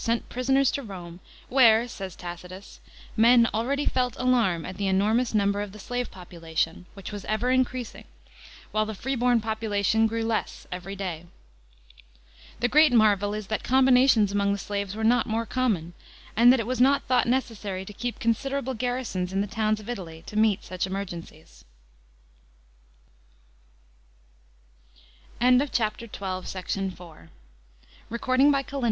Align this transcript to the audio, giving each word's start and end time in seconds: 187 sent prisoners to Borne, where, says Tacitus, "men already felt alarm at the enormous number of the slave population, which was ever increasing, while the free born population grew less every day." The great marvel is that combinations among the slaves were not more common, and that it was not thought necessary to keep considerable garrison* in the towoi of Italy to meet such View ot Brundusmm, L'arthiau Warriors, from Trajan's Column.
187 0.03 0.23
sent 0.23 0.33
prisoners 0.33 0.71
to 0.71 0.81
Borne, 0.81 1.19
where, 1.47 1.87
says 1.87 2.15
Tacitus, 2.15 2.79
"men 3.15 3.47
already 3.53 3.85
felt 3.85 4.17
alarm 4.17 4.65
at 4.65 4.77
the 4.77 4.87
enormous 4.87 5.35
number 5.35 5.61
of 5.61 5.73
the 5.73 5.77
slave 5.77 6.09
population, 6.09 6.87
which 6.95 7.11
was 7.11 7.23
ever 7.25 7.51
increasing, 7.51 8.05
while 8.71 8.87
the 8.87 8.95
free 8.95 9.13
born 9.15 9.41
population 9.41 10.07
grew 10.07 10.23
less 10.23 10.65
every 10.71 10.95
day." 10.95 11.27
The 12.61 12.67
great 12.67 12.91
marvel 12.91 13.35
is 13.35 13.45
that 13.53 13.63
combinations 13.63 14.31
among 14.31 14.53
the 14.53 14.57
slaves 14.57 14.95
were 14.95 15.03
not 15.03 15.27
more 15.27 15.45
common, 15.45 15.93
and 16.35 16.51
that 16.51 16.59
it 16.59 16.65
was 16.65 16.81
not 16.81 17.03
thought 17.03 17.27
necessary 17.27 17.85
to 17.85 17.93
keep 17.93 18.17
considerable 18.17 18.73
garrison* 18.73 19.29
in 19.31 19.41
the 19.41 19.47
towoi 19.47 19.79
of 19.81 19.87
Italy 19.87 20.23
to 20.25 20.35
meet 20.35 20.63
such 20.63 20.85
View 20.85 20.97
ot 20.97 21.05
Brundusmm, 21.05 21.63
L'arthiau 25.41 26.17
Warriors, 26.19 26.51
from 26.51 26.63
Trajan's 26.63 26.97
Column. 27.77 28.49